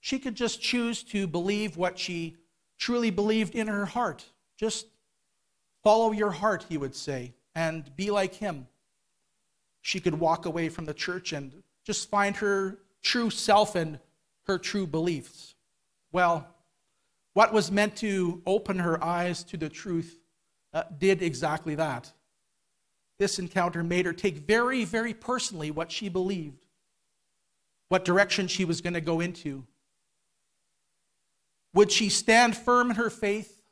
[0.00, 2.36] She could just choose to believe what she
[2.78, 4.24] truly believed in her heart.
[4.56, 4.86] Just
[5.82, 8.66] follow your heart, he would say, and be like him.
[9.86, 14.00] She could walk away from the church and just find her true self and
[14.48, 15.54] her true beliefs.
[16.10, 16.48] Well,
[17.34, 20.18] what was meant to open her eyes to the truth
[20.74, 22.12] uh, did exactly that.
[23.20, 26.66] This encounter made her take very, very personally what she believed,
[27.88, 29.62] what direction she was going to go into.
[31.74, 33.62] Would she stand firm in her faith?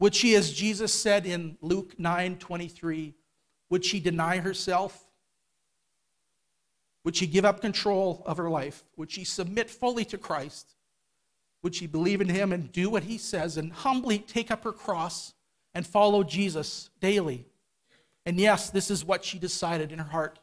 [0.00, 3.14] Would she, as Jesus said in Luke 9 23,
[3.74, 5.10] would she deny herself?
[7.02, 8.84] Would she give up control of her life?
[8.96, 10.76] Would she submit fully to Christ?
[11.64, 14.70] Would she believe in him and do what he says and humbly take up her
[14.70, 15.34] cross
[15.74, 17.46] and follow Jesus daily?
[18.24, 20.38] And yes, this is what she decided in her heart.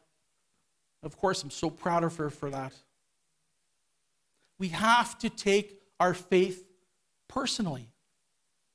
[1.02, 2.74] Of course, I'm so proud of her for that.
[4.60, 6.68] We have to take our faith
[7.30, 7.88] personally.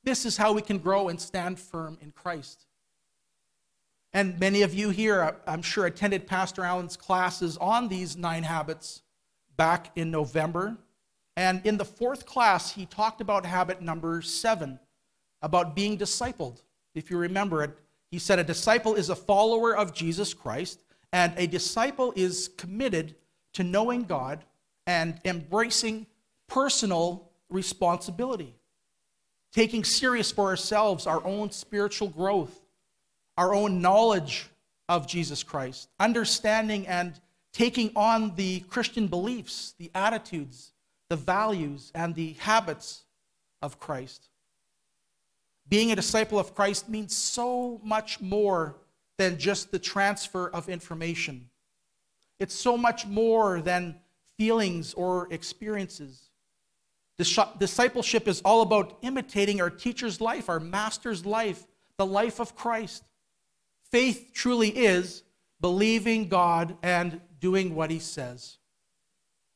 [0.03, 2.66] This is how we can grow and stand firm in Christ.
[4.17, 9.03] And many of you here, I'm sure, attended Pastor Allen's classes on these nine habits
[9.59, 10.79] back in November.
[11.37, 14.81] And in the fourth class, he talked about habit number seven,
[15.43, 16.63] about being discipled.
[16.95, 17.77] If you remember it,
[18.11, 20.81] he said a disciple is a follower of Jesus Christ,
[21.13, 23.17] and a disciple is committed
[23.53, 24.47] to knowing God
[24.87, 26.07] and embracing
[26.49, 28.55] personal responsibility,
[29.53, 32.63] taking serious for ourselves our own spiritual growth,
[33.37, 34.49] our own knowledge
[34.89, 37.19] of Jesus Christ, understanding and
[37.53, 40.73] taking on the Christian beliefs, the attitudes,
[41.09, 43.05] the values, and the habits
[43.63, 44.29] of Christ.
[45.69, 48.77] Being a disciple of Christ means so much more
[49.19, 51.49] than just the transfer of information.
[52.39, 53.97] It's so much more than
[54.37, 56.29] feelings or experiences.
[57.19, 63.03] Discipleship is all about imitating our teacher's life, our master's life, the life of Christ.
[63.91, 65.23] Faith truly is
[65.61, 68.59] believing God and doing what he says.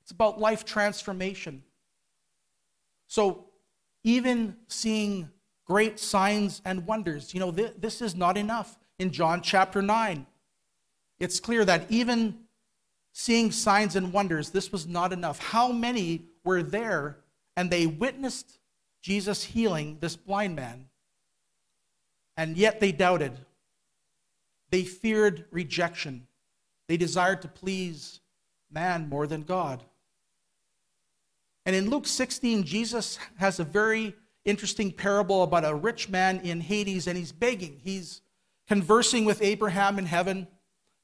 [0.03, 1.63] It's about life transformation.
[3.07, 3.47] So,
[4.03, 5.31] even seeing
[5.71, 7.33] great signs and wonders.
[7.33, 8.77] You know, th- this is not enough.
[8.99, 10.27] In John chapter 9,
[11.21, 12.41] it's clear that even
[13.13, 15.39] seeing signs and wonders, this was not enough.
[15.39, 17.19] How many were there
[17.57, 18.59] and they witnessed
[19.01, 20.89] Jesus healing this blind man,
[22.37, 23.39] and yet they doubted?
[24.71, 26.27] They feared rejection.
[26.89, 28.21] They desired to please
[28.71, 29.83] man more than God.
[31.67, 36.61] And in Luke 16, Jesus has a very interesting parable about a rich man in
[36.61, 37.81] Hades, and he's begging.
[37.85, 38.23] He's
[38.67, 40.49] conversing with Abraham in heaven,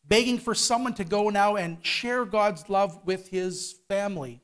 [0.08, 4.40] begging for someone to go now and share God's love with his family,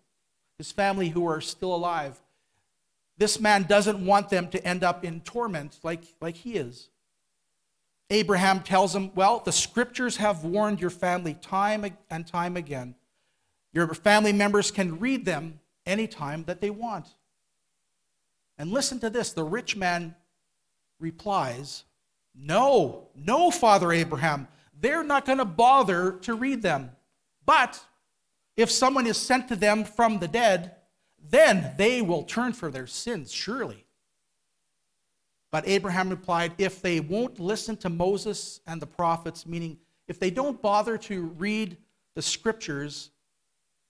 [0.58, 2.20] his family who are still alive.
[3.16, 6.88] This man doesn't want them to end up in torment like, like he is.
[8.12, 12.94] Abraham tells him, Well, the scriptures have warned your family time and time again.
[13.72, 17.06] Your family members can read them anytime that they want.
[18.58, 20.14] And listen to this the rich man
[21.00, 21.84] replies,
[22.34, 24.46] No, no, Father Abraham,
[24.78, 26.90] they're not going to bother to read them.
[27.46, 27.82] But
[28.58, 30.76] if someone is sent to them from the dead,
[31.18, 33.86] then they will turn for their sins, surely.
[35.52, 40.30] But Abraham replied, If they won't listen to Moses and the prophets, meaning if they
[40.30, 41.76] don't bother to read
[42.14, 43.10] the scriptures,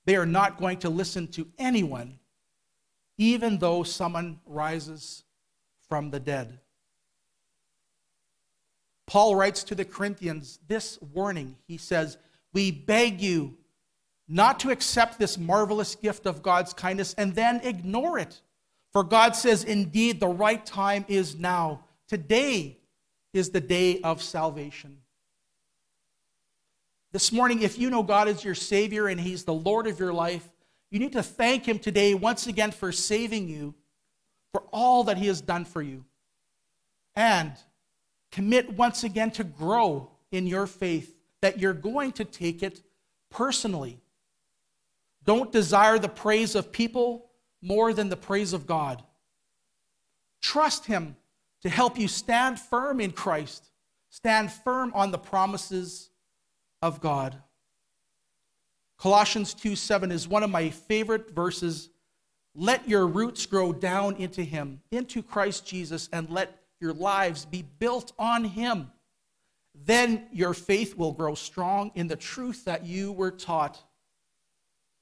[0.04, 2.18] they are not going to listen to anyone,
[3.16, 5.22] even though someone rises
[5.88, 6.58] from the dead.
[9.06, 11.56] Paul writes to the Corinthians this warning.
[11.68, 12.18] He says,
[12.52, 13.56] We beg you
[14.26, 18.40] not to accept this marvelous gift of God's kindness and then ignore it.
[18.92, 21.84] For God says, Indeed, the right time is now.
[22.08, 22.78] Today
[23.32, 24.98] is the day of salvation.
[27.12, 30.12] This morning, if you know God is your Savior and He's the Lord of your
[30.12, 30.46] life,
[30.90, 33.74] you need to thank Him today once again for saving you,
[34.52, 36.04] for all that He has done for you.
[37.14, 37.52] And
[38.30, 42.82] commit once again to grow in your faith, that you're going to take it
[43.30, 44.00] personally.
[45.24, 47.30] Don't desire the praise of people
[47.62, 49.02] more than the praise of God.
[50.42, 51.16] Trust Him
[51.62, 53.70] to help you stand firm in Christ,
[54.10, 56.10] stand firm on the promises
[56.82, 57.36] of God.
[58.98, 61.88] Colossians 2 7 is one of my favorite verses.
[62.54, 67.64] Let your roots grow down into Him, into Christ Jesus, and let your lives be
[67.78, 68.90] built on Him.
[69.74, 73.82] Then your faith will grow strong in the truth that you were taught,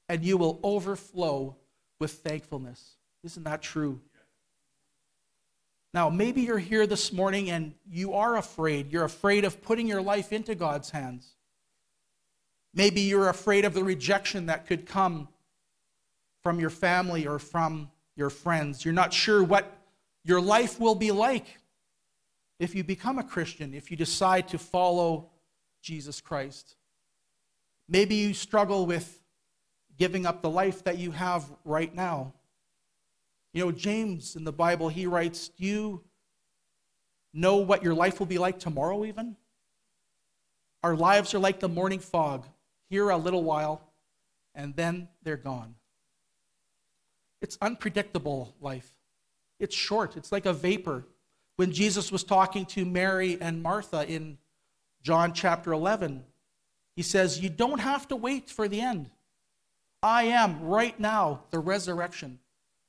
[0.08, 1.56] and you will overflow
[2.00, 2.96] with thankfulness.
[3.22, 4.00] Isn't that true?
[5.92, 8.90] Now, maybe you're here this morning and you are afraid.
[8.90, 11.34] You're afraid of putting your life into God's hands.
[12.72, 15.28] Maybe you're afraid of the rejection that could come
[16.42, 18.84] from your family or from your friends.
[18.84, 19.76] You're not sure what
[20.24, 21.58] your life will be like
[22.58, 25.30] if you become a Christian, if you decide to follow
[25.82, 26.76] Jesus Christ.
[27.88, 29.19] Maybe you struggle with
[30.00, 32.32] giving up the life that you have right now.
[33.52, 36.02] You know, James in the Bible, he writes, Do you
[37.34, 39.36] know what your life will be like tomorrow, even?
[40.82, 42.46] Our lives are like the morning fog
[42.88, 43.92] here a little while,
[44.54, 45.74] and then they're gone.
[47.42, 48.90] It's unpredictable life.
[49.58, 51.04] It's short, it's like a vapor.
[51.56, 54.38] When Jesus was talking to Mary and Martha in
[55.02, 56.24] John chapter 11,
[56.96, 59.10] he says, You don't have to wait for the end.
[60.02, 62.38] I am right now the resurrection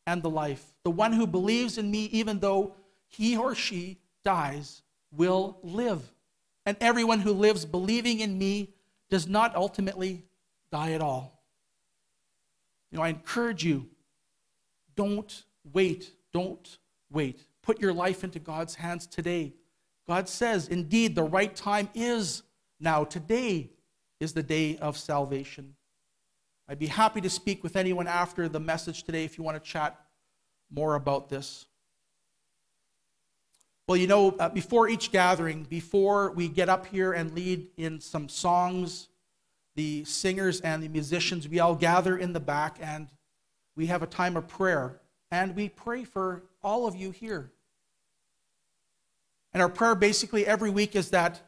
[0.07, 0.63] and the life.
[0.83, 2.75] The one who believes in me, even though
[3.07, 6.01] he or she dies, will live.
[6.65, 8.73] And everyone who lives believing in me
[9.09, 10.23] does not ultimately
[10.71, 11.43] die at all.
[12.91, 13.87] You know, I encourage you
[14.95, 15.43] don't
[15.73, 16.11] wait.
[16.33, 16.77] Don't
[17.11, 17.39] wait.
[17.61, 19.53] Put your life into God's hands today.
[20.07, 22.43] God says, indeed, the right time is
[22.79, 23.03] now.
[23.03, 23.69] Today
[24.19, 25.75] is the day of salvation.
[26.71, 29.69] I'd be happy to speak with anyone after the message today if you want to
[29.69, 29.99] chat
[30.73, 31.65] more about this.
[33.89, 37.99] Well, you know, uh, before each gathering, before we get up here and lead in
[37.99, 39.09] some songs,
[39.75, 43.09] the singers and the musicians, we all gather in the back and
[43.75, 45.01] we have a time of prayer.
[45.29, 47.51] And we pray for all of you here.
[49.51, 51.41] And our prayer basically every week is that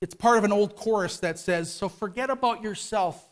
[0.00, 3.27] it's part of an old chorus that says, So forget about yourself,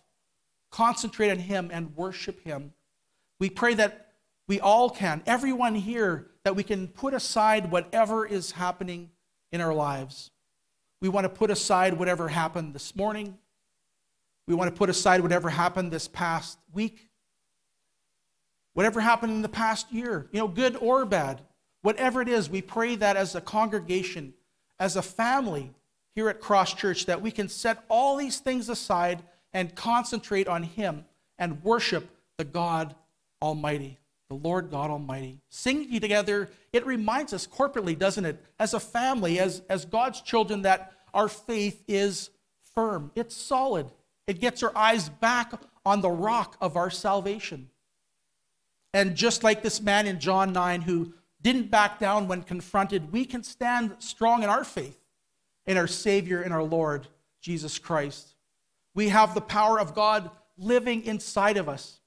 [0.77, 2.75] concentrate on Him, and worship Him.
[3.41, 4.09] We pray that
[4.47, 9.09] we all can, everyone here, that we can put aside whatever is happening
[9.53, 10.31] in our lives.
[11.01, 13.39] We want to put aside whatever happened this morning.
[14.47, 17.09] We want to put aside whatever happened this past week,
[18.75, 21.41] whatever happened in the past year, you know, good or bad.
[21.81, 24.35] Whatever it is, we pray that as a congregation,
[24.79, 25.73] as a family
[26.15, 29.23] here at Cross Church that we can set all these things aside
[29.57, 31.07] and concentrate on Him
[31.39, 32.95] and worship the God
[33.41, 33.97] Almighty,
[34.29, 35.41] the Lord God Almighty.
[35.49, 40.61] Singing together, it reminds us corporately, doesn't it, as a family, as, as God's children,
[40.63, 42.29] that our faith is
[42.75, 43.91] firm, it's solid.
[44.27, 45.55] It gets our eyes back
[45.87, 47.71] on the rock of our salvation.
[48.93, 53.25] And just like this man in John 9 who didn't back down when confronted, we
[53.25, 55.01] can stand strong in our faith
[55.65, 57.09] in our Savior and our Lord,
[57.41, 58.36] Jesus Christ.
[58.97, 62.01] We have the power of God living inside of us.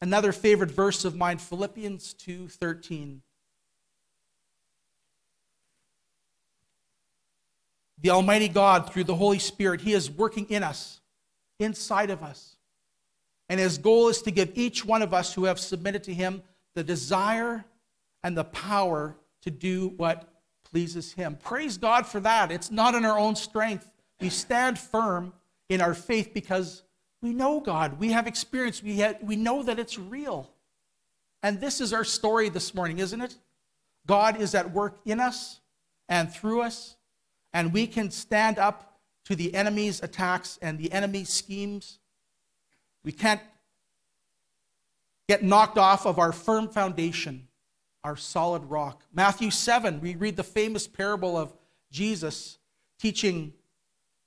[0.00, 3.22] Another favorite verse of mine, Philippians 2:13.
[7.98, 11.02] The Almighty God, through the Holy Spirit, He is working in us,
[11.58, 12.56] inside of us.
[13.50, 16.42] And His goal is to give each one of us who have submitted to Him
[16.74, 17.66] the desire
[18.22, 20.32] and the power to do what
[20.64, 21.36] pleases Him.
[21.36, 22.50] Praise God for that.
[22.50, 23.92] It's not in our own strength.
[24.18, 25.34] We stand firm
[25.68, 26.82] in our faith because
[27.22, 27.98] we know God.
[27.98, 28.82] We have experience.
[28.82, 30.50] We, have, we know that it's real.
[31.42, 33.36] And this is our story this morning, isn't it?
[34.06, 35.60] God is at work in us
[36.08, 36.96] and through us,
[37.52, 41.98] and we can stand up to the enemy's attacks and the enemy's schemes.
[43.04, 43.40] We can't
[45.28, 47.48] get knocked off of our firm foundation,
[48.02, 49.02] our solid rock.
[49.14, 51.54] Matthew 7, we read the famous parable of
[51.90, 52.58] Jesus
[52.98, 53.54] teaching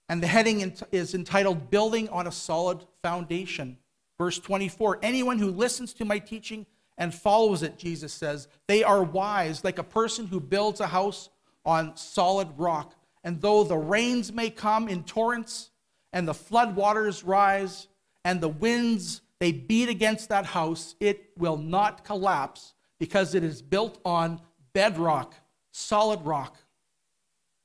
[0.09, 3.77] and the heading is entitled Building on a Solid Foundation.
[4.17, 6.65] Verse 24 Anyone who listens to my teaching
[6.97, 11.29] and follows it, Jesus says, they are wise, like a person who builds a house
[11.65, 12.95] on solid rock.
[13.23, 15.71] And though the rains may come in torrents,
[16.13, 17.87] and the flood waters rise,
[18.23, 23.61] and the winds they beat against that house, it will not collapse because it is
[23.61, 24.41] built on
[24.73, 25.35] bedrock,
[25.71, 26.57] solid rock.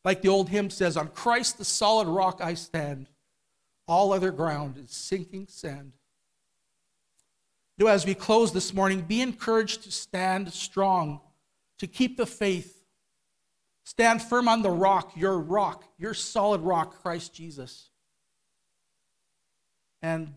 [0.05, 3.09] Like the old hymn says, On Christ the solid rock I stand,
[3.87, 5.93] all other ground is sinking sand.
[7.79, 11.21] Do as we close this morning, be encouraged to stand strong,
[11.79, 12.85] to keep the faith.
[13.85, 17.91] Stand firm on the rock, your rock, your solid rock, Christ Jesus.
[20.01, 20.35] And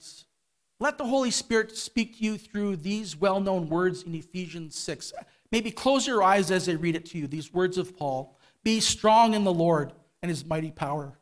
[0.80, 5.13] let the Holy Spirit speak to you through these well known words in Ephesians 6.
[5.51, 8.35] Maybe close your eyes as I read it to you, these words of Paul.
[8.66, 11.18] Be strong in the Lord and his mighty power.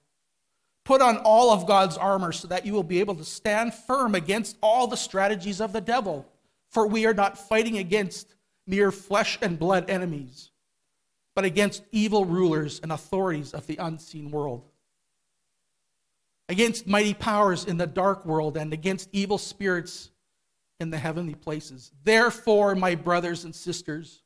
[0.86, 4.16] Put on all of God's armor so that you will be able to stand firm
[4.16, 6.26] against all the strategies of the devil.
[6.72, 8.34] For we are not fighting against
[8.66, 10.52] mere flesh and blood enemies,
[11.36, 14.64] but against evil rulers and authorities of the unseen world,
[16.50, 20.10] against mighty powers in the dark world, and against evil spirits
[20.80, 21.92] in the heavenly places.
[22.04, 24.23] Therefore, my brothers and sisters,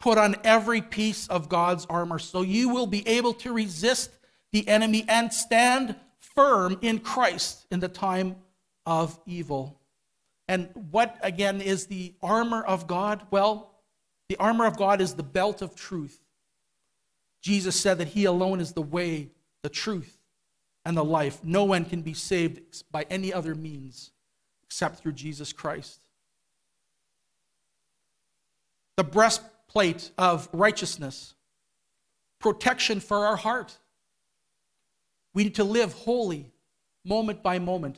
[0.00, 4.10] Put on every piece of God's armor so you will be able to resist
[4.50, 8.36] the enemy and stand firm in Christ in the time
[8.86, 9.78] of evil.
[10.48, 13.22] And what, again, is the armor of God?
[13.30, 13.70] Well,
[14.28, 16.18] the armor of God is the belt of truth.
[17.42, 19.30] Jesus said that He alone is the way,
[19.62, 20.18] the truth,
[20.84, 21.40] and the life.
[21.44, 24.12] No one can be saved by any other means
[24.64, 26.00] except through Jesus Christ.
[28.96, 31.34] The breast plate of righteousness,
[32.40, 33.78] protection for our heart.
[35.32, 36.50] We need to live holy
[37.04, 37.96] moment by moment.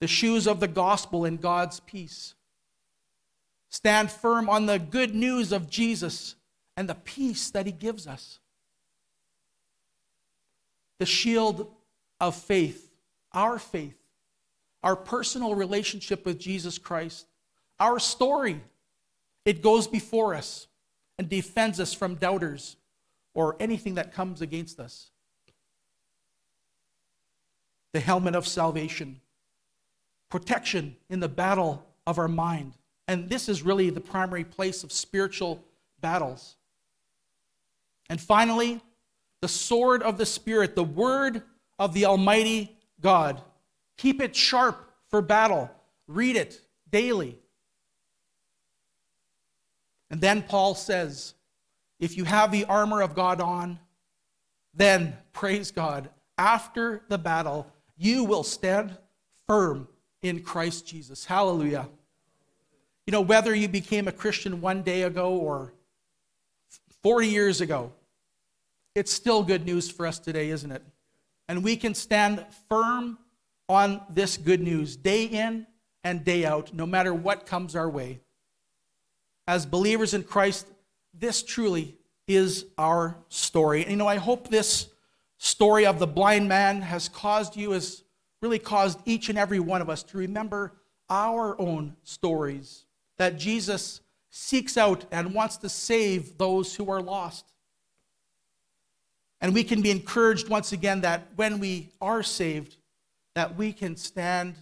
[0.00, 2.34] The shoes of the gospel and God's peace.
[3.70, 6.34] Stand firm on the good news of Jesus
[6.76, 8.40] and the peace that he gives us.
[10.98, 11.70] The shield
[12.20, 12.92] of faith,
[13.32, 13.98] our faith,
[14.82, 17.26] our personal relationship with Jesus Christ,
[17.78, 18.60] our story
[19.48, 20.66] it goes before us
[21.18, 22.76] and defends us from doubters
[23.32, 25.10] or anything that comes against us.
[27.94, 29.22] The helmet of salvation,
[30.28, 32.74] protection in the battle of our mind.
[33.08, 35.64] And this is really the primary place of spiritual
[36.02, 36.56] battles.
[38.10, 38.82] And finally,
[39.40, 41.40] the sword of the Spirit, the word
[41.78, 43.40] of the Almighty God.
[43.96, 45.70] Keep it sharp for battle.
[46.06, 47.38] Read it daily.
[50.10, 51.34] And then Paul says,
[52.00, 53.78] if you have the armor of God on,
[54.74, 56.08] then praise God.
[56.36, 58.96] After the battle, you will stand
[59.46, 59.88] firm
[60.22, 61.24] in Christ Jesus.
[61.24, 61.88] Hallelujah.
[63.06, 65.72] You know, whether you became a Christian one day ago or
[67.02, 67.92] 40 years ago,
[68.94, 70.82] it's still good news for us today, isn't it?
[71.48, 73.18] And we can stand firm
[73.68, 75.66] on this good news day in
[76.04, 78.20] and day out, no matter what comes our way
[79.48, 80.66] as believers in Christ,
[81.14, 81.96] this truly
[82.28, 83.80] is our story.
[83.80, 84.90] And, you know, I hope this
[85.38, 88.04] story of the blind man has caused you, has
[88.42, 90.74] really caused each and every one of us to remember
[91.08, 92.84] our own stories
[93.16, 97.46] that Jesus seeks out and wants to save those who are lost.
[99.40, 102.76] And we can be encouraged once again that when we are saved,
[103.34, 104.56] that we can stand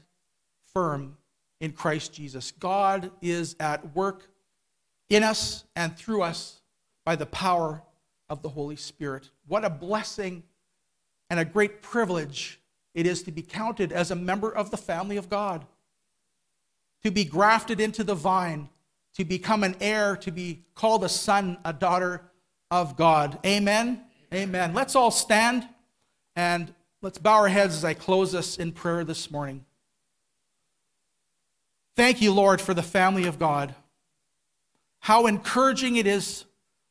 [0.72, 1.16] firm
[1.60, 2.52] in Christ Jesus.
[2.52, 4.28] God is at work
[5.08, 6.60] in us and through us
[7.04, 7.82] by the power
[8.28, 9.30] of the Holy Spirit.
[9.46, 10.42] What a blessing
[11.30, 12.60] and a great privilege
[12.94, 15.66] it is to be counted as a member of the family of God,
[17.02, 18.68] to be grafted into the vine,
[19.14, 22.22] to become an heir, to be called a son, a daughter
[22.70, 23.38] of God.
[23.44, 24.02] Amen.
[24.32, 24.74] Amen.
[24.74, 25.68] Let's all stand
[26.34, 29.64] and let's bow our heads as I close us in prayer this morning.
[31.94, 33.74] Thank you, Lord, for the family of God.
[35.06, 36.46] How encouraging it is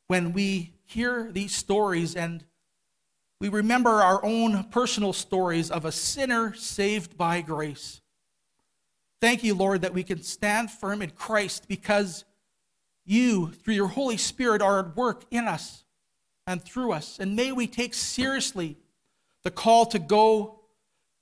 [0.06, 2.42] when we hear these stories and
[3.42, 8.00] we remember our own personal stories of a sinner saved by grace.
[9.20, 12.24] Thank you, Lord, that we can stand firm in Christ because
[13.04, 15.84] you, through your Holy Spirit, are at work in us
[16.46, 17.18] and through us.
[17.20, 18.78] And may we take seriously
[19.42, 20.60] the call to go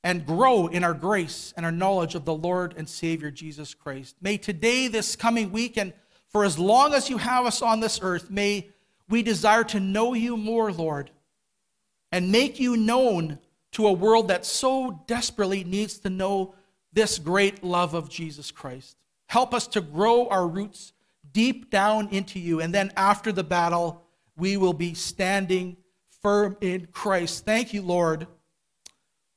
[0.04, 4.14] and grow in our grace and our knowledge of the Lord and Savior Jesus Christ.
[4.20, 5.92] May today, this coming week, and
[6.34, 8.68] for as long as you have us on this earth, may
[9.08, 11.12] we desire to know you more, Lord,
[12.10, 13.38] and make you known
[13.70, 16.56] to a world that so desperately needs to know
[16.92, 18.96] this great love of Jesus Christ.
[19.28, 20.92] Help us to grow our roots
[21.30, 24.02] deep down into you, and then after the battle,
[24.36, 25.76] we will be standing
[26.20, 27.44] firm in Christ.
[27.44, 28.26] Thank you, Lord.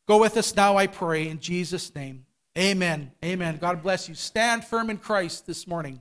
[0.07, 2.25] Go with us now, I pray, in Jesus' name.
[2.57, 3.11] Amen.
[3.23, 3.57] Amen.
[3.57, 4.15] God bless you.
[4.15, 5.99] Stand firm in Christ this morning.